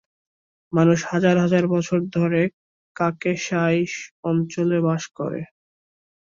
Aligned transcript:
মানুষ 0.73 0.99
হাজার 1.11 1.35
হাজার 1.37 1.63
বছর 1.73 1.99
ধরে 2.15 2.41
ককেশাসীয় 2.95 3.93
অঞ্চলে 4.29 4.77
বাস 4.87 5.03
করে। 5.17 5.41